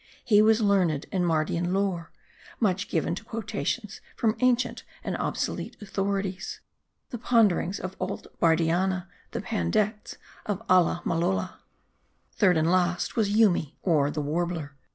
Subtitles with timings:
[0.25, 2.11] He was learned in Mardian lore;
[2.59, 6.59] muck given to quotations from ancient and obsolete authorities:
[7.11, 10.17] the Ponderings of Old Bardianna: the Pandects
[10.47, 11.59] of Alla Malolla.
[12.33, 14.73] Third and last, was Yoomy, or the Warbler.